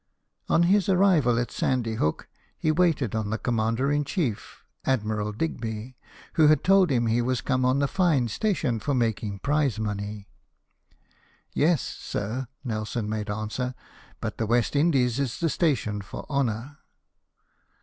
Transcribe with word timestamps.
On 0.49 0.63
his 0.63 0.89
arrival 0.89 1.37
at 1.37 1.51
Sandy 1.51 1.93
Hook, 1.93 2.27
he 2.57 2.71
waited 2.71 3.13
on 3.13 3.29
the 3.29 3.37
commander 3.37 3.91
in 3.91 4.03
chief, 4.03 4.63
Admiral 4.83 5.31
Digby, 5.31 5.95
who 6.33 6.55
told 6.55 6.89
him 6.89 7.05
he 7.05 7.21
was 7.21 7.41
come 7.41 7.63
on 7.65 7.79
a 7.83 7.87
fine 7.87 8.27
station 8.27 8.79
for 8.79 8.95
making 8.95 9.37
prize 9.37 9.77
money. 9.77 10.27
"Yes, 11.53 11.83
sir," 11.83 12.47
Nelson 12.63 13.07
made 13.09 13.29
answer;" 13.29 13.75
but 14.21 14.39
the 14.39 14.47
West 14.47 14.75
Indies 14.75 15.19
is 15.19 15.39
the 15.39 15.49
station 15.49 16.01
for 16.01 16.25
honour." 16.27 16.79